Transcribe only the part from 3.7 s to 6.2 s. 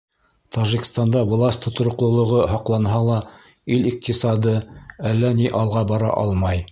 ил иҡтисады әллә ни алға бара